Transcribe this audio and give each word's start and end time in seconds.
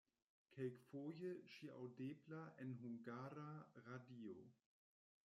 Kelkfoje 0.53 1.33
ŝi 1.55 1.69
aŭdebla 1.75 2.41
en 2.65 2.73
Hungara 2.81 3.47
Radio. 3.89 4.41